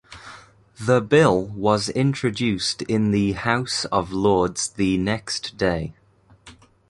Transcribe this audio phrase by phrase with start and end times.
[0.79, 5.93] The bill was introduced in the House of Lords the next day.